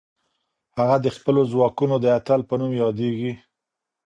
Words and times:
هغه 0.77 0.95
د 1.05 1.07
خپلو 1.15 1.41
ځواکونو 1.51 1.95
د 2.01 2.05
اتل 2.17 2.41
په 2.49 2.55
نوم 2.59 2.71
یادېږي. 2.83 3.31